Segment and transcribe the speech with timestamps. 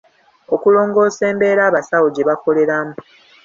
[0.53, 2.93] Okulongoosa embeera abasawo gye bakoleramu.